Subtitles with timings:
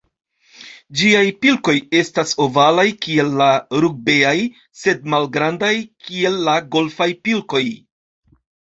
[1.01, 3.51] Ĝiaj pilkoj estas ovalaj kiel la
[3.87, 4.35] rugbeaj,
[4.81, 5.73] sed malgrandaj
[6.09, 7.65] kiel la golfaj pilkoj.